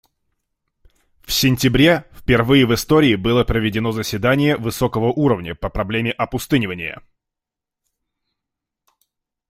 В 1.21 1.31
сентябре 1.31 2.05
впервые 2.15 2.65
в 2.65 2.73
истории 2.73 3.13
было 3.13 3.43
проведено 3.43 3.91
заседание 3.91 4.57
высокого 4.57 5.11
уровня 5.11 5.53
по 5.53 5.69
проблеме 5.69 6.09
опустынивания. 6.11 7.03